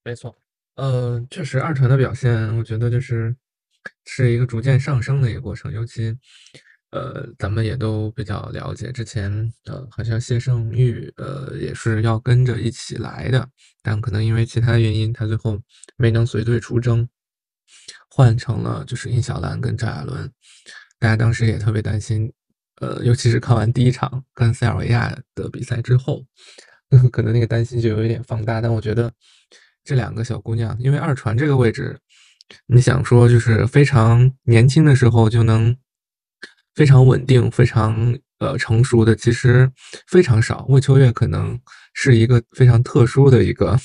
[0.04, 0.36] 没错。
[0.76, 3.34] 呃，确实二传的表现，我觉得就是
[4.06, 6.16] 是一个逐渐上升的一个过程，尤其。
[6.92, 13.48] 呃，咱们也都比较了解，之前呃，好像谢胜玉呃也是要跟着一起来的，
[13.82, 15.58] 但可能因为其他原因，他最后
[15.96, 17.08] 没能随队出征，
[18.10, 20.30] 换成了就是殷小兰跟赵亚伦。
[20.98, 22.30] 大家当时也特别担心，
[22.82, 26.22] 呃，尤其是看完第一场跟塞尔维亚的比赛之后，
[27.10, 28.60] 可能那个担心就有一点放大。
[28.60, 29.10] 但我觉得
[29.82, 31.98] 这两个小姑娘，因为二传这个位置，
[32.66, 35.74] 你想说就是非常年轻的时候就能。
[36.74, 39.70] 非常稳定、非常呃成熟的，其实
[40.06, 40.64] 非常少。
[40.68, 41.58] 魏秋月可能
[41.94, 43.78] 是一个非常特殊的一个，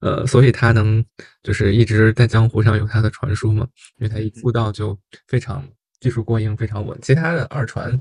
[0.00, 1.04] 呃，所以他能
[1.42, 3.66] 就是一直在江湖上有他的传说嘛，
[3.98, 5.66] 因为他一出道就非常
[6.00, 6.98] 技术过硬、非常稳。
[7.02, 8.00] 其他的二传，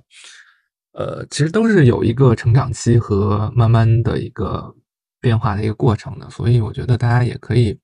[0.93, 4.73] 呃，其实都是有一个成长期和慢慢的一个
[5.19, 7.77] 变化的一个过程的，所以我觉得大家也可以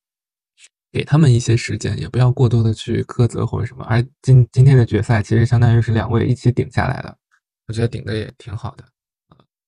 [0.91, 3.85] 给他们一些时间，也不要过多的去苛责或者什么。
[3.85, 7.17] 而今今天的决赛其实相当于是两位一起顶下来的，
[7.67, 8.83] 我觉得顶的也挺好的。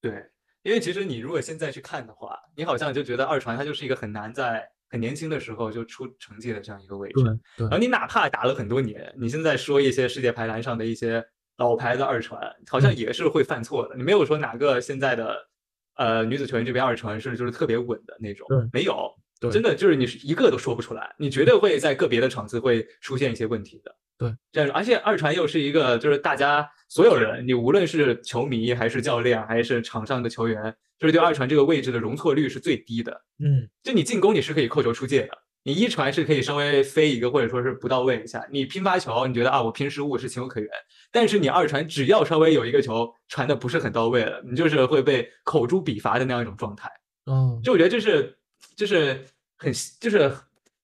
[0.01, 0.21] 对，
[0.63, 7.23] 因为其实你如果现在去看的话，你好像就觉得二传他就是一个很难在很年轻的时候就出成绩的这样一个位置。
[7.55, 11.23] 对，然后你哪怕打了很多年，你现在说一些世界排坛上的一些
[11.57, 13.95] 老牌的二传，好像也是会犯错的。
[13.95, 15.37] 你没有说哪个现在的
[15.95, 19.09] 呃女子球员这边二传是就是特别稳的那种，没有。
[19.51, 23.95] 真的就是你是一个都说不出来，你绝对会在个别的场次会出现一些问题的。
[24.17, 33.11] 对，这样，而且二传又是一个，就是大家所有人，你无论是球迷还是教练还是场上的球员，就是对二传这个位置的容错率是最低的。
[33.43, 35.31] 嗯，就你进攻你是可以扣球出界的，
[35.63, 40.69] 你一传是可以稍微飞一个或者说是不到位一下，你拼发球你觉得啊我拼失误是情有可原，
[41.11, 46.87] 但是你二传只要稍微有一个球传的不是很到位了，你就是会被口诛笔伐的那样一种状态。
[47.25, 48.37] 哦，就我觉得这是
[48.75, 49.25] 就是。
[49.55, 50.29] 很就是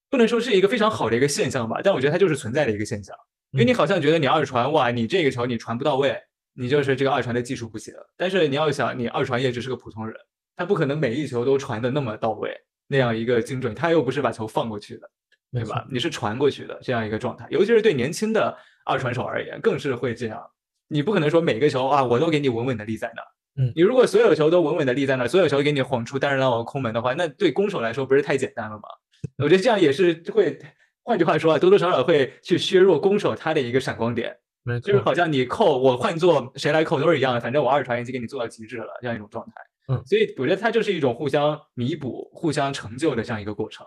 [0.08, 3.14] 不能说是一个非常好的一个现象吧，但我觉得它就是存在的一个现象，
[3.50, 6.16] 因为你好像觉得你二传哇，你这个球你传不到位，
[6.54, 7.92] 你就是这个二传的技术不行。
[8.16, 10.16] 但是你要想，你二传也只是个普通人，
[10.56, 15.10] 他不可能每一球都传的那么到位，那样一个精准，他又不是把球放过去的，
[15.52, 15.86] 对吧？
[15.90, 20.42] 你是传过去的这样一个状态，尤其是对年轻的二传手而言，更是会这样。
[20.88, 23.22] 你不可能说每个球啊，我都给你稳稳的立在那。
[23.60, 28.84] 嗯，你如果所有球都稳稳的立在那，所有球给你晃出单人篮网空门的话，那对攻手来说不是太简单了吗？
[29.36, 30.58] 我觉得这样也是会，
[31.02, 34.34] 换句话说啊，多多少少会去削弱攻手他的一个闪光点。
[34.62, 39.52] 没错，就是好像你扣我换做谁来扣都是一样的，反正我二传已经给你做到极致了这样一种状态。
[39.88, 43.86] 嗯，所以我觉得它就是一种互相弥补、互相成就的这样一个过程。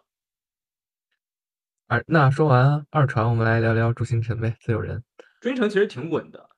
[1.88, 5.04] 而那说完二传，我们来聊聊朱星辰呗，自由人。
[5.42, 6.50] 朱星辰其实挺稳的。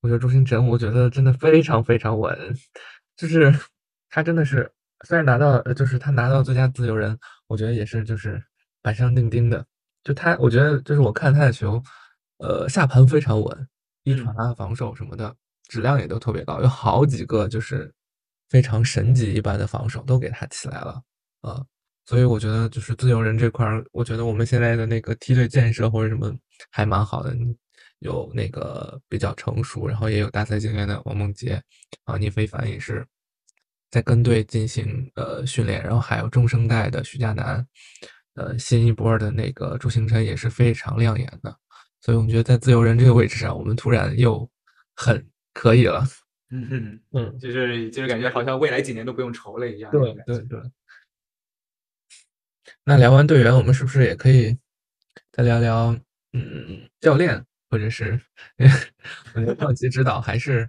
[0.00, 2.36] 我觉得朱星辰，我觉得真的非常非常稳，
[3.16, 3.54] 就是
[4.08, 4.70] 他真的是，
[5.06, 8.42] 虽然拿到就是他拿到最佳自由人，我觉得也是就是
[8.82, 9.64] 板上钉钉的。
[10.02, 11.82] 就他，我觉得就是我看他的球，
[12.38, 13.68] 呃，下盘非常稳，
[14.04, 15.36] 一传啊、防守什么的
[15.68, 17.92] 质量也都特别高，有好几个就是
[18.48, 21.02] 非常神级一般的防守都给他起来了
[21.42, 21.62] 啊。
[22.06, 26.34] 所以我觉得就是自由人这块儿，我觉得我们现在的那个梯队建设或者什么
[26.70, 27.36] 还蛮好的。
[28.00, 31.62] 有那个比较成熟，然后也有大赛经验的王梦洁，
[32.04, 33.06] 啊，聂非凡也是
[33.90, 37.66] 在跟队进行呃训练，然后还有中生代的徐佳楠，
[38.34, 41.56] 呃，新一波的那个朱星辰也是非常亮眼的，
[42.00, 44.48] 所以我们觉得在自由人这个位置上，我们突然又
[44.96, 46.04] 很可以了，
[46.50, 50.60] 嗯嗯，就是就是感觉好像未来几年都不用愁了一样，对对对。
[52.84, 54.56] 那聊完队员，我们是不是也可以
[55.32, 55.94] 再聊聊
[56.32, 57.44] 嗯教练？
[57.70, 58.20] 或者是，
[59.34, 60.68] 我觉得放弃指导还是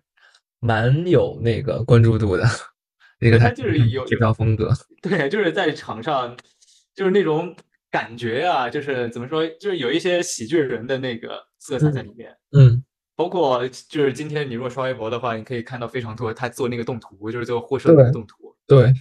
[0.60, 2.46] 蛮有那个关注度的，
[3.20, 6.38] 一个他就是有 指导风格， 对，就是在场上
[6.94, 7.56] 就是那种
[7.90, 12.84] 感觉啊，就是怎么说，就是有一些喜剧人的那个色彩在里面，嗯，
[13.16, 18.94] 包括就是今天你如果刷微博的话，你可以看到非常多他做那个动图，就是最后获胜的动图，对，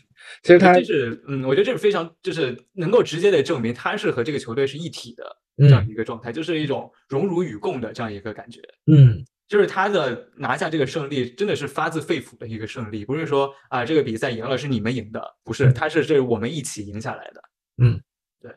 [0.43, 5.37] 其实他这是嗯，我觉得这是非常就是能够直接的证明他是和这个球队是一体的。
[5.61, 8.61] 这样一个状态，就是一种荣辱与共的这样一个感觉。
[8.91, 17.43] 嗯，就是他的拿下这个胜利，真的是发自肺腑的一个胜利，不是说啊这个比赛赢了是你们赢的，不是，他是这我们一起赢下来的。
[17.83, 18.01] 嗯，
[18.41, 18.55] 对，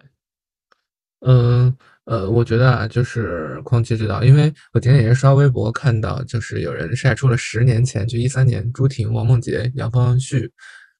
[1.22, 10.52] 嗯呃，我觉得啊，就是匡奇指导，因为我今天也是刷微博看到，就是有人晒出了十年前，就一三年朱婷、王梦洁、杨方旭，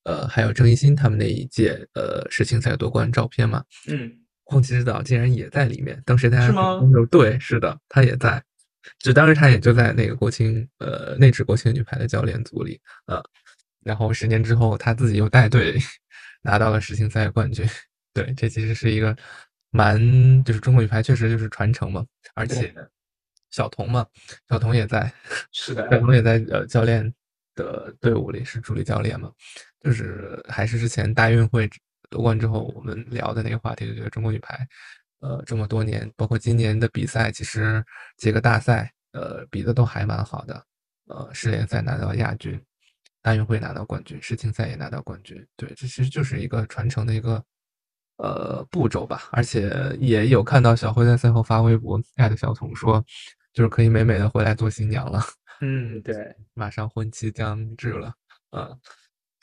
[0.06, 3.64] 呃，还有郑怡欣他们那一届呃世青赛夺冠照片嘛。
[3.90, 4.23] 嗯。
[4.46, 6.82] 匡奇指导竟然也在里面，当时大家是吗？
[7.10, 8.44] 对，是的，他也在，
[9.00, 13.24] 就当时他也就在那个国青，呃，那支国青女排的教练组里，呃，
[13.84, 15.78] 然后十年之后他自己又带队
[16.44, 17.66] 拿到了世青赛冠军，
[18.14, 19.16] 对，这其实是一个
[19.72, 22.76] 蛮，就是中国女排确实就是传承嘛，而且
[23.50, 24.06] 小童嘛，
[24.50, 25.12] 小童也在，
[25.54, 27.14] 是的，小童也在呃教练
[27.56, 29.32] 的队伍里是助理教练嘛，
[29.80, 31.70] 就是还是之前大运会。
[32.14, 34.68] 夺冠之后，我们聊的那个话题就觉得中国女排，
[35.22, 37.84] 呃，这么多年，包括今年的比赛，其实
[38.18, 40.64] 几个大赛，呃，比的都还蛮好的。
[41.08, 42.62] 呃，世联赛拿到亚军，
[43.20, 45.44] 大运会拿到冠军，世青赛也拿到冠军。
[45.58, 47.44] 对，这其实就是一个传承的一个
[48.18, 49.24] 呃步骤吧。
[49.32, 53.04] 而且也有看到小辉在赛后发微博艾特小童说，
[53.54, 55.20] 就是可以美美的回来做新娘了。
[55.62, 58.14] 嗯，对， 马上婚期将至了，
[58.52, 58.80] 嗯。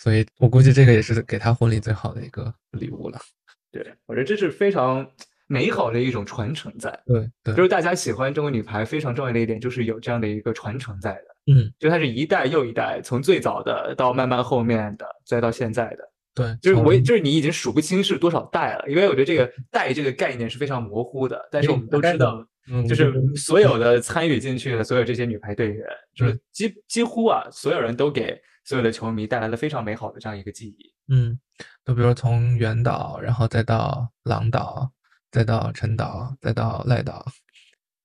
[0.00, 3.18] 所以我估计这个也是给他婚礼最好的一个礼物了。
[3.70, 5.06] 对，我觉得这是非常
[5.46, 6.90] 美好的一种传承在。
[7.06, 11.52] 对，就是大家喜欢中国女排非常重要的一点，就是有这样的一个传承在的。
[11.52, 25.84] 嗯，就它是一代又一代，从最早的到慢慢后面的，再到现在的，对，就是我就是你已经数不清是多少代了，因为我觉得这个代这个概念是非常模糊的，但是我们都知道，嗯，就是所有的参与进去的所有这些女排队员，
[26.14, 30.94] 就是嗯几几乎啊，所有人都给所有的球迷带来了非常美好的这样一个记忆。
[31.12, 31.36] 嗯，
[31.84, 34.88] 就比如从原岛，然后再到郎岛，
[35.32, 37.26] 再到陈岛，再到赖岛，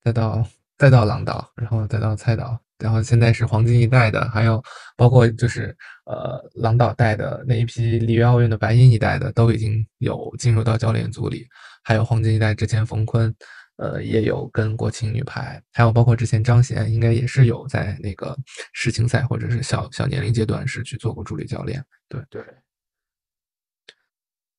[0.03, 0.43] 再到
[0.75, 4.59] 再到郎岛，然后再到蔡岛，然后现在是黄金一代的，还有
[4.97, 11.45] 包括就是呃郎岛带的那一批里约奥运的白银一代的，都已经有进入到教练组里，
[11.83, 13.31] 还有黄金一代之前冯坤。
[13.77, 18.37] 呃，也有跟国青女排，还有包括之前张贤，应该也是有在那个
[18.73, 21.83] 世青赛或者是小小年龄阶段是去做过助理教练。
[22.07, 22.43] 对对，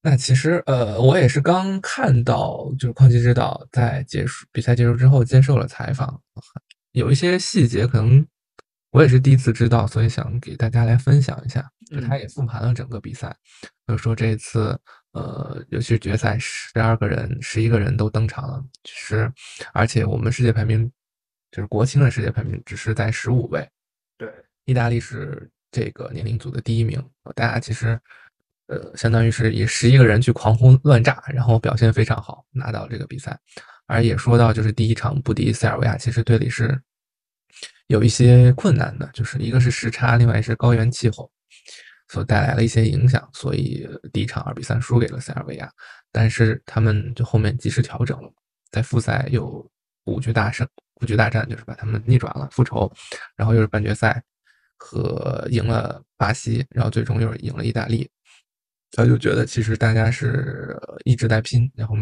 [0.03, 6.21] 那其实呃，我也是刚看到，就是邝吉指导在结束比赛结束之后接受了采访，
[6.93, 8.27] 有一些细节可能
[8.91, 11.71] 我也是第一次知道，所以想给大家来分享一下。
[11.89, 13.37] 就他嗯也复盘了整个比赛，
[13.87, 14.77] 就是说这次
[15.17, 19.33] 呃，尤其是决赛，十二个人、十一个人都登场了，其实
[19.73, 20.91] 而且我们世界排名
[21.51, 23.67] 就是国青的世界排名只是在十五位，
[24.19, 24.31] 对，
[24.67, 27.03] 意大利是这个年龄组的第一名，
[27.35, 27.99] 大家其实
[28.67, 33.39] 呃，相当于是以十一个人去狂轰乱炸，然后表现非常好，拿到这个比赛。
[33.87, 36.79] 而也说到，就是第一场不敌塞尔维亚，其实队里是
[37.87, 41.31] 有一些困难的，就是一个是时差，另外是高原气候
[42.17, 45.71] 所带来了一些影响，所以第一场二比三输给了塞尔维亚。
[46.11, 48.33] 但是他们就后面及时调整了，
[48.71, 49.71] 在复赛又
[50.05, 50.67] 五局大胜，
[51.03, 52.91] 五局大战就是把他们逆转了，复仇，
[53.37, 54.23] 然后又是半决赛
[54.79, 58.09] 和赢了巴西，然后最终又是赢了意大利。
[58.93, 60.75] 他就觉得其实大家是
[61.05, 61.97] 一直在拼，然后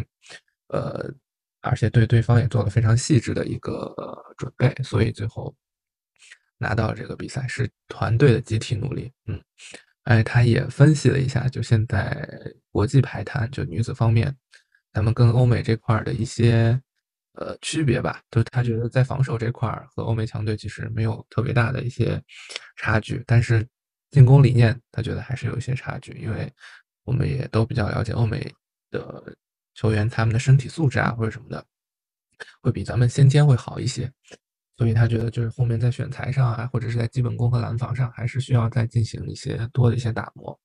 [0.68, 1.12] 呃，
[1.60, 3.92] 而且对对方也做了非常细致的一个
[4.36, 5.52] 准备，所以最后
[6.58, 9.10] 拿到这个比赛是团队的集体努力。
[9.26, 9.42] 嗯，
[10.04, 12.28] 哎，他也分析了一下，就现在
[12.70, 14.34] 国际排坛就女子方面，
[14.92, 16.78] 咱们跟欧美这块儿的一些
[17.32, 22.22] 呃区别吧，就他觉得在防守这块儿和欧美强队其实没有特别大的一些
[22.76, 23.66] 差距，但是
[24.10, 26.52] 进攻理念他觉得还是有一些差距，因为
[27.04, 28.52] 我们也都比较了解欧美
[28.90, 29.34] 的
[29.74, 31.64] 球员，他们的身体素质啊或者什么的，
[32.60, 34.12] 会比咱们先天会好一些。
[34.76, 40.58] 所以他觉得就是后面在选材上啊，或者是在基本功和拦防上，还是需要再进行一些多的一些打磨，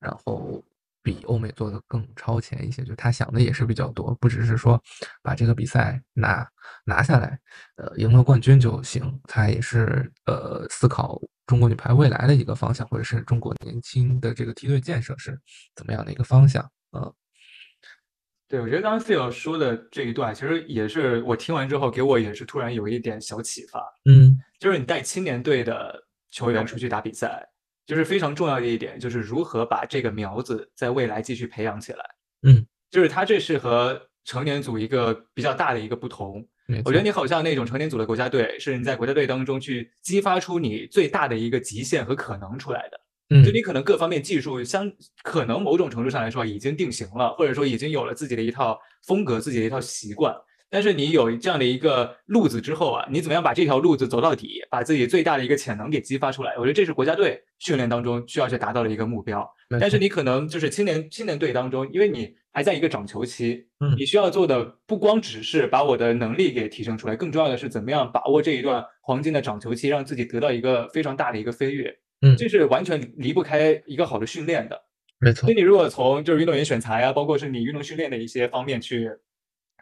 [0.00, 0.64] 然后
[1.02, 2.82] 比欧美做的更超前一些。
[2.82, 4.82] 就他想的也是比较多，不只是说
[5.22, 6.48] 把这个比赛拿
[6.86, 7.38] 拿下来，
[7.76, 9.20] 呃，赢了冠军就行。
[9.24, 15.38] 他也是呃思考中国女排未来的一个方向，或者是中国年轻的这个梯队建设是
[15.76, 16.66] 怎么样的一个方向。
[16.96, 17.12] 嗯
[18.48, 23.80] 对，我觉得刚刚 Phil 说的这一段，其实也是我听完之后，给我也是突然有一点小启发。
[24.04, 25.94] 嗯就是你带青年队的
[26.30, 27.46] 球员出去打比赛，
[27.86, 32.04] 就是非常重要的一点，就是如何把这个苗子在未来继续培养起来。
[32.42, 36.46] 嗯，就是他这是和成年组一个比较大的一个不同。
[36.82, 42.98] 我觉得你好像那种成年组的国家队，是你在国家队当中去激发出你最大的一个极限和可能出来的。
[43.30, 44.90] 嗯就你可能各方面技术相
[45.22, 50.34] 可能某种程度上来说已经定型了，或者说已经有了自己的一套风格、自己的一套习惯。
[50.70, 56.52] 但是你有这样的一个路子之后啊，你怎么样把这条路子走到底，把自己最大的一个潜能给激发出来？
[56.56, 59.48] 我觉得这是国家队训练当中需要去达到的一个目标。
[59.80, 71.94] 但是你可能就是青年青年队当中，因为你还在一个长球期，嗯你需要做的不光只是把我的能力给提升出来，更重要的是怎么样把握这一段黄金的长球期，让自己得到一个非常大的一个飞跃。
[72.24, 74.80] 嗯这是完全离不开一个好的训练的。
[75.20, 79.10] 没错所以你如果从就是运动员选材啊，包括是你运动训练的一些方面去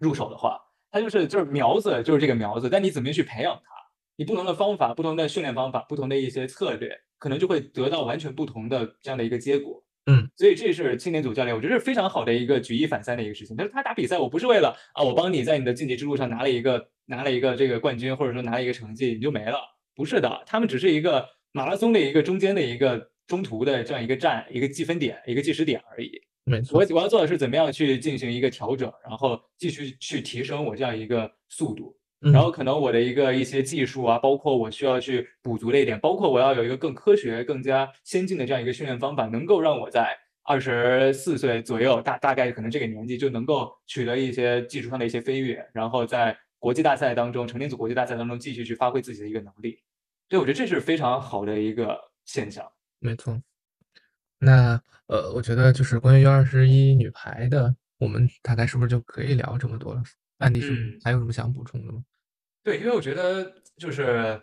[0.01, 3.71] 入手的话，它就是就是苗子就是这个苗子，但你怎么样去培养它？
[4.17, 9.83] 你不同的方法、不同的训练方法、不同的一些策略，可能就会得到完全不同的这样的一个结果。
[10.07, 13.57] 嗯，所以这是青年组教练，我觉得是非常好的一个举一反三的一个事情。
[13.57, 19.59] 但是他打比赛，我不是为了啊，我帮你在你的晋级之路上拿了一个拿了一个这个冠军，或者说拿了一个成绩，你就没了。
[19.95, 26.11] 不是的，他们只是一个马拉松的一个中间的一个中途的这样一个站、一个计分点、一个计时点而已。
[26.45, 31.97] 没错我，我要做的是怎么样去进行一个调整，然后继续去提升我这样一个速度。
[32.25, 49.81] 嗯然后可能我的一个一些技术啊，包括我需要去补足的一点，包括我要有一个更科学、更加先进的这样一个训练方法，能够让我在二十四岁左右，大大概可能这个年纪就能够取得一些技术上的一些飞跃，然后在国际大赛当中，成年组国际大赛当中继续去发挥自己的一个能力。
[50.33, 52.67] 对，我觉得这是非常好的一个现象。
[53.01, 53.39] 没错。
[54.39, 60.03] 那呃，我觉得就是关于二十一女排的，我们大概是不是就可以聊这么多了？
[60.39, 62.03] 安迪是嗯还有什么想补充的吗？
[62.65, 64.41] 对，因为我觉得就是，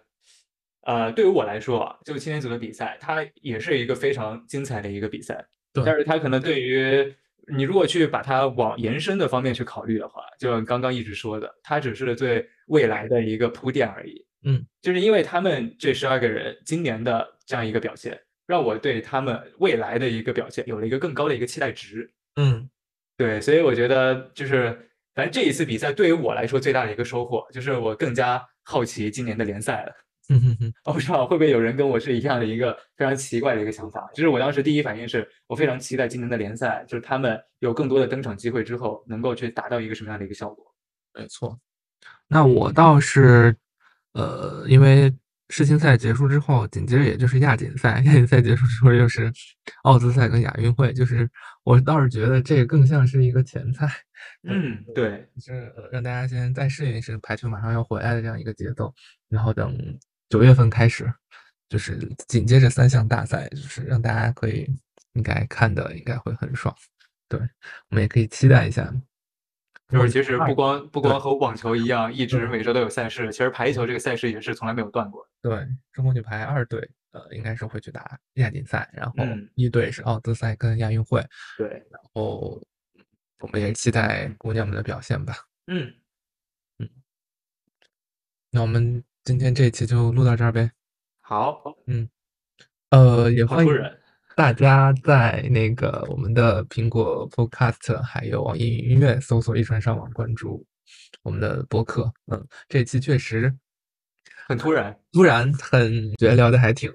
[0.82, 5.44] 呃，对于我来说啊，就青年组的比赛，它也是一个非常精彩的一个比赛。
[5.74, 7.12] 对但是它可能对于
[7.52, 14.24] 你如果去把它往延伸的方面去考虑的话，就像刚刚一直说的，它只是对未来的一个铺垫而已。
[14.44, 22.12] 嗯，就是因为他们这十二个人今年的这样一个表现，让我对他们未来的一个表现有了一个更高的一个期待值。
[22.36, 22.70] 嗯
[23.18, 24.72] 对，所以我觉得就是，
[25.14, 29.94] 反正这一次比赛对于我来说最大的一个收获，就是我更加好奇今年的联赛了。
[30.30, 40.74] 嗯哼哼， 我不知道会不会有人跟我是一样的一个非常奇怪的一个想法，就是我当时第一反应是我非常期待今年的联赛，就是他们有更多的登场机会之后，能够去达到一个什么样的一个效果。
[41.14, 41.60] 没错。
[42.28, 43.54] 那我倒是，
[44.14, 45.14] 呃，因为
[45.49, 49.32] 世青赛结束之后，紧接着也就是亚锦赛，亚锦赛结束之后又是
[49.84, 51.30] 奥兹赛跟亚运会，就是
[51.64, 53.88] 我倒是觉得这个更像是一个前菜，
[54.43, 58.93] 嗯，对，就是呃让大家先再适应一适排球马上要回来的这样一个节奏，
[59.28, 59.76] 然后等
[60.30, 61.12] 九月份开始，
[61.68, 61.97] 就是
[62.28, 64.68] 紧接着三项大赛，就是让大家可以
[65.14, 66.76] 应该看的应该会很爽，
[67.28, 67.39] 对，
[67.89, 68.93] 我们也可以期待一下。
[69.90, 75.28] 就是其实不光不光和网球一样，一直每周都有赛事，其实排球这个赛事也是从来没有断过。
[75.42, 79.50] 对，中国女排二队，呃，应该是会去打亚锦赛，然后嗯。
[79.56, 81.26] 一队是奥兹赛跟亚运会，
[81.58, 82.62] 对，然后
[83.40, 85.34] 我们也期待姑娘们的表现吧。
[85.68, 85.92] 嗯。
[86.78, 86.90] 嗯，
[88.52, 90.72] 那我们今天这一期就录到这儿呗。
[91.22, 92.08] 好，嗯。
[92.92, 93.74] 呃，也欢迎。
[94.40, 100.66] 大家在那个我们的苹果 Podcast 还有网易云音乐搜索“一传上网”，关注
[101.24, 102.10] 我们的播客。
[102.32, 103.54] 嗯，这期确实
[104.48, 106.90] 很突然，突然很觉得聊的还挺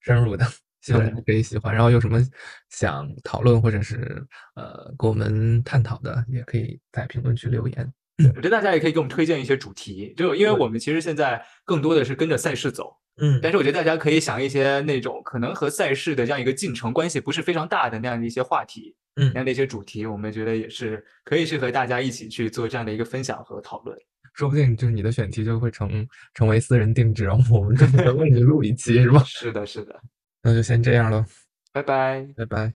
[0.00, 0.44] 深入的，
[0.82, 1.72] 希望大对家可以喜欢。
[1.72, 2.20] 然后有什么
[2.68, 4.26] 想讨论或者是
[4.56, 7.92] 呃跟我们探讨的，也可以在评论区留言。
[8.34, 23.96] 我觉得大家也可以给我们推荐一些主题，就因为我们其实现在更多的是跟着赛事走，嗯但是我觉得大家可以想一些那种可能和赛事的这样一个进程关系不是非常大的那样的一些话题，嗯那样的一些主题，我们觉得也是可以去和大家一起去做这样的一个分享和讨论。
[24.34, 29.22] 说不定就是你的选题就会成成为私人定制，然后我们专门为你录一期，是吧？
[29.26, 30.00] 是的，是的，
[30.42, 31.24] 那就先这样了，
[31.72, 32.24] 拜拜。
[32.36, 32.66] 拜拜。